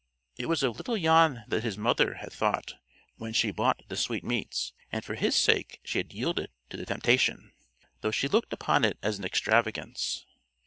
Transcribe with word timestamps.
It 0.35 0.47
was 0.47 0.63
of 0.63 0.77
little 0.77 0.97
Jan 0.97 1.43
that 1.47 1.61
his 1.63 1.77
mother 1.77 2.15
had 2.15 2.33
thought 2.33 2.73
when 3.17 3.33
she 3.33 3.51
bought 3.51 3.83
the 3.87 3.95
sweetmeats, 3.95 4.73
and 4.91 5.05
for 5.05 5.13
his 5.13 5.35
sake 5.35 5.79
she 5.83 5.99
had 5.99 6.11
yielded 6.11 6.49
to 6.71 6.77
the 6.77 6.87
temptation, 6.87 7.51
though 7.99 8.09
she 8.09 8.27
looked 8.27 8.51
upon 8.51 8.83
it 8.83 8.97
as 9.03 9.19
an 9.19 9.25
extravagance. 9.25 10.25